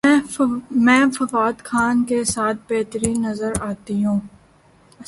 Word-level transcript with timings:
میں 0.85 1.03
فواد 1.17 1.57
خان 1.63 2.03
کے 2.03 2.23
ساتھ 2.23 2.57
بہترین 2.69 3.21
نظر 3.21 3.51
اتی 3.61 4.03
ہوں 4.05 4.19